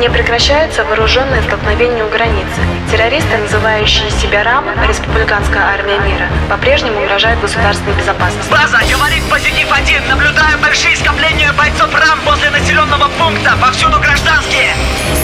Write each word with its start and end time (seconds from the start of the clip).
Не 0.00 0.10
прекращаются 0.10 0.84
вооруженные 0.84 1.40
столкновения 1.42 2.04
у 2.04 2.08
границы. 2.08 2.60
Террористы, 2.90 3.36
называющие 3.38 4.10
себя 4.10 4.42
РАМ, 4.42 4.64
Республиканская 4.88 5.62
армия 5.62 5.98
мира, 6.00 6.28
по-прежнему 6.50 7.00
угрожают 7.00 7.40
государственной 7.40 7.94
безопасности. 7.96 8.50
База, 8.50 8.78
говорит 8.90 9.22
позитив 9.30 9.63
один. 9.74 10.06
Наблюдаю 10.08 10.58
большие 10.58 10.96
скопления 10.96 11.52
бойцов 11.52 11.92
РАМ 11.92 12.20
возле 12.24 12.50
населенного 12.50 13.08
пункта. 13.18 13.56
Повсюду 13.60 13.98
гражданские. 13.98 14.74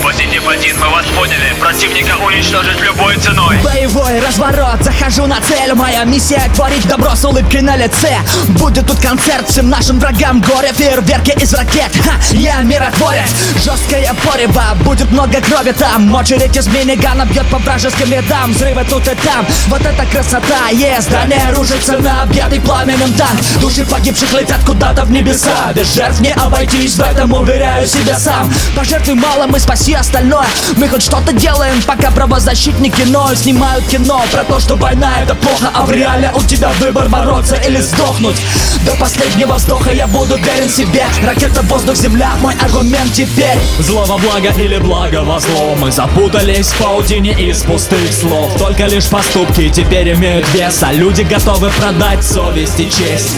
Позитив 0.03 0.49
один, 0.49 0.79
мы 0.79 0.89
вас 0.89 1.07
поняли. 1.07 1.55
Противника 1.61 2.17
уничтожить 2.17 2.81
любой 2.81 3.17
ценой. 3.17 3.59
Боевой 3.63 4.18
разворот, 4.21 4.82
захожу 4.82 5.27
на 5.27 5.41
цель. 5.41 5.73
Моя 5.75 6.05
миссия 6.05 6.43
творить 6.55 6.86
добро 6.89 7.14
с 7.14 7.25
улыбкой 7.25 7.63
на 7.63 7.77
лице. 7.77 8.17
Будет 8.59 8.86
тут 8.86 9.00
концерт 9.00 9.49
всем 9.49 9.68
нашим 9.68 9.99
врагам. 9.99 10.41
Горе, 10.41 10.73
фейерверки 10.73 11.32
из 11.43 11.53
ракет. 11.55 11.93
Ха, 12.05 12.12
Я 12.32 12.61
миротворец, 12.62 13.30
жесткая 13.64 14.14
порева 14.14 14.75
Будет 14.85 15.11
много 15.11 15.41
крови 15.41 15.73
там. 15.73 16.12
Очередь 16.14 16.57
из 16.57 16.67
минигана 16.68 17.25
бьет 17.25 17.46
по 17.48 17.59
вражеским 17.59 18.11
рядам. 18.12 18.53
Взрывы 18.53 18.85
тут 18.85 19.07
и 19.07 19.14
там, 19.17 19.46
вот 19.68 19.82
это 19.82 20.04
красота. 20.07 20.68
Есть. 20.73 21.09
Здание 21.09 21.53
рушится 21.54 21.98
на 21.98 22.23
объятый 22.23 22.61
пламенем 22.61 23.12
танк. 23.14 23.40
Души 23.61 23.85
погибших 23.85 24.32
летят 24.40 24.61
куда-то 24.64 25.04
в 25.04 25.11
небеса. 25.11 25.72
Без 25.75 25.94
жертв 25.94 26.21
не 26.21 26.32
обойтись, 26.32 26.94
в 26.94 27.00
этом 27.00 27.32
уверяю 27.32 27.86
себя 27.86 28.18
сам. 28.18 28.53
Пожертвуй 28.76 29.14
мало, 29.14 29.46
мы 29.46 29.58
спаси 29.58 29.94
остальное. 29.94 30.46
Мы 30.76 30.89
хоть 30.89 31.03
что-то 31.03 31.32
делаем, 31.32 31.82
пока 31.82 32.11
правозащитники 32.11 33.03
ноль 33.03 33.36
Снимают 33.36 33.84
кино. 33.86 34.22
Про 34.33 34.45
то, 34.45 34.61
что 34.61 34.77
война 34.77 35.12
это 35.22 35.34
плохо 35.34 35.70
А 35.75 35.84
в 35.84 35.92
реале 35.92 36.33
у 36.34 36.42
тебя 36.42 36.70
выбор 36.81 37.08
бороться 37.08 37.56
или 37.56 37.81
сдохнуть. 37.81 38.36
До 38.84 38.95
последнего 38.97 39.55
вздоха 39.55 39.92
я 39.92 40.06
буду 40.06 40.36
верен 40.36 40.69
себе. 40.69 41.05
Ракета, 41.25 41.62
воздух, 41.62 41.97
земля, 41.97 42.33
мой 42.41 42.55
аргумент 42.61 43.12
теперь 43.12 43.59
Зло 43.78 44.05
во 44.05 44.19
благо 44.19 44.48
или 44.59 44.78
благо 44.78 45.22
во 45.22 45.41
зло? 45.41 45.75
Мы 45.78 45.91
запутались 45.91 46.69
в 46.69 46.78
паутине 46.78 47.33
из 47.33 47.62
пустых 47.62 48.12
слов. 48.12 48.56
Только 48.59 48.87
лишь 48.87 49.09
поступки 49.09 49.69
теперь 49.69 50.12
имеют 50.15 50.47
вес 50.55 50.83
А 50.83 50.93
люди 50.93 51.22
готовы 51.22 51.70
продать 51.70 52.25
совесть 52.25 52.81
и 52.81 52.91
честь. 52.91 53.37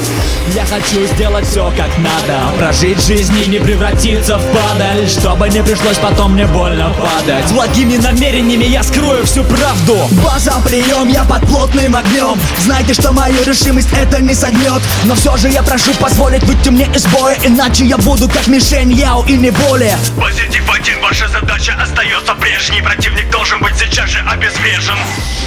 Я 0.55 0.65
хочу 0.65 0.92
сделать 1.01 1.47
все 1.47 1.73
как 1.77 1.91
надо. 1.99 2.57
Прожить 2.59 3.05
жизнь 3.05 3.37
и 3.39 3.47
не 3.49 3.59
превратиться 3.59 4.39
в 4.39 4.45
падаль. 4.53 5.09
Чтобы 5.09 5.49
не 5.49 5.63
пришлось 5.63 5.99
потом 5.99 6.35
мне 6.35 6.47
больно 6.47 6.93
падать. 6.95 7.51
Благими 7.53 7.97
намерениями 7.97 8.65
я 8.65 8.83
скрою 8.83 9.25
всю 9.25 9.45
правду. 9.45 9.97
База, 10.23 10.55
прием, 10.65 11.09
я 11.09 11.25
под 11.25 11.47
плотным 11.47 11.97
огнем 11.97 12.39
Знайте, 12.59 12.95
что 12.95 13.13
мою 13.13 13.43
решимость 13.45 13.89
это 13.93 14.21
не 14.21 14.35
согнет 14.35 14.83
Но 15.05 15.15
все 15.15 15.37
же 15.37 15.49
я 15.49 15.63
прошу 15.63 15.93
позволить 15.95 16.43
выйти 16.45 16.69
мне 16.69 16.89
из 16.95 17.07
боя. 17.07 17.37
Иначе 17.45 17.85
я 17.85 17.97
буду 17.99 18.29
как 18.29 18.47
мишень, 18.47 18.93
яу 18.93 19.25
и 19.25 19.33
не 19.33 19.51
более 19.51 19.97
Позитив 20.21 20.69
один, 20.71 21.01
ваша 21.01 21.29
задача 21.29 21.75
остается 21.83 22.35
прежней. 22.35 22.83
Противник 22.83 23.31
должен 23.31 23.59
быть 23.61 23.75
сейчас 23.79 24.11
же 24.11 24.21
обезврежен. 24.21 24.99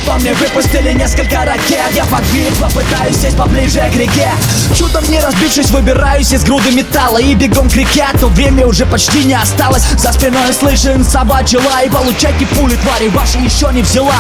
По 0.05 0.13
мне 0.15 0.33
выпустили 0.33 0.91
несколько 0.93 1.43
ракет. 1.45 1.91
Я 1.93 2.05
под 2.05 2.23
битва 2.31 2.69
пытаюсь 2.69 3.15
сесть 3.15 3.37
поближе 3.37 3.80
к 3.91 3.95
реке. 3.95 4.30
Чудом 4.77 5.03
не 5.09 5.19
разбившись, 5.36 5.72
выбираюсь 5.72 6.31
из 6.31 6.44
груды 6.44 6.72
металла 6.72 7.17
И 7.17 7.33
бегом 7.36 7.69
к 7.69 7.75
реке, 7.75 8.05
то 8.19 8.28
время 8.28 8.66
уже 8.66 8.86
почти 8.86 9.23
не 9.23 9.33
осталось. 9.33 9.83
За 9.97 10.11
спиной 10.14 10.53
слышен 10.53 11.03
собачий 11.03 11.58
лай 11.58 11.89
Получайте 11.89 12.45
пули, 12.47 12.75
твари, 12.75 13.09
ваши 13.09 13.38
еще 13.39 13.69
не 13.73 13.81
взяла. 13.81 14.16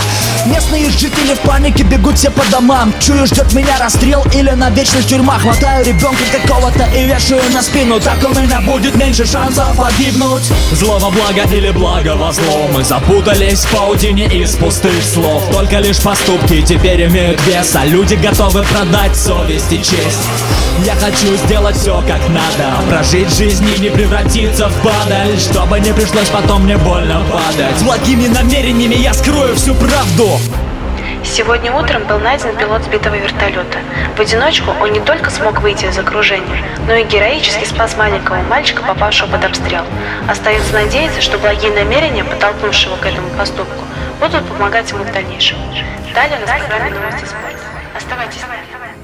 Местные 0.45 0.89
жители 0.89 1.33
в 1.33 1.39
панике 1.39 1.83
бегут 1.83 2.17
все 2.17 2.29
по 2.29 2.43
домам. 2.51 2.93
Чую, 2.99 3.25
ждет 3.27 3.53
меня 3.53 3.77
расстрел 3.79 4.23
или 4.33 4.51
на 4.51 4.69
вечность 4.69 5.09
тюрьма 5.09 5.39
Хватаю 5.39 5.85
ребенка 5.85 6.23
какого-то 6.31 6.85
и 6.95 7.05
вешаю 7.05 7.41
на 7.53 7.61
спину. 7.61 7.99
Так 7.99 8.17
у 8.23 8.39
меня 8.39 8.61
будет 8.61 8.95
меньше 8.95 9.25
шансов 9.25 9.75
погибнуть. 9.75 10.43
Зло 10.71 10.97
во 10.99 11.09
благо 11.09 11.43
или 11.51 11.71
благо 11.71 12.15
во 12.15 12.31
зло? 12.31 12.69
Мы 12.73 12.83
запутались 12.83 13.65
в 13.65 13.71
паутине 13.71 14.25
из 14.25 14.55
пустых 14.55 15.03
слов. 15.03 15.43
Только 15.51 15.79
лишь 15.79 16.01
поступки 16.01 16.61
теперь 16.61 17.05
имеют 17.05 17.41
вес 17.45 17.75
А 17.75 17.85
люди 17.85 18.15
готовы 18.15 18.63
продать 18.63 19.15
совесть 19.15 19.71
и 19.71 19.77
честь. 19.77 20.29
Я 20.83 20.95
хочу 21.05 21.35
сделать 21.35 21.75
все 21.75 22.01
как 22.01 22.21
надо 22.29 22.89
Прожить 22.89 23.29
жизнь 23.29 23.67
и 23.75 23.79
не 23.79 23.89
превратиться 23.89 24.67
в 24.69 24.83
падаль 24.83 25.37
Чтобы 25.37 25.79
не 25.79 25.93
пришлось 25.93 26.29
потом 26.29 26.63
мне 26.63 26.77
больно 26.77 27.21
падать 27.31 27.83
Благими 27.83 28.27
намерениями 28.27 28.95
я 28.95 29.13
скрою 29.13 29.55
всю 29.55 29.75
правду 29.75 30.39
Сегодня 31.23 31.71
утром 31.73 32.03
был 32.05 32.19
найден 32.19 32.55
пилот 32.55 32.83
сбитого 32.83 33.15
вертолета. 33.15 33.79
В 34.15 34.19
одиночку 34.19 34.71
он 34.79 34.93
не 34.93 34.99
только 34.99 35.31
смог 35.31 35.59
выйти 35.59 35.85
из 35.85 35.97
окружения, 35.97 36.63
но 36.87 36.93
и 36.93 37.03
героически 37.03 37.65
спас 37.65 37.97
маленького 37.97 38.43
мальчика, 38.43 38.83
попавшего 38.83 39.31
под 39.31 39.43
обстрел. 39.43 39.81
Остается 40.29 40.71
надеяться, 40.73 41.21
что 41.21 41.39
благие 41.39 41.71
намерения, 41.71 42.23
подтолкнувшие 42.23 42.91
его 42.91 43.01
к 43.01 43.05
этому 43.07 43.27
поступку, 43.29 43.83
будут 44.19 44.47
помогать 44.47 44.91
ему 44.91 45.03
в 45.03 45.11
дальнейшем. 45.11 45.57
Далее 46.13 46.37
на 46.39 46.45
программе 46.45 46.91
новости 46.91 47.25
спорта. 47.25 47.57
Оставайтесь 47.97 48.41
с 48.41 48.47
нами. 48.47 48.94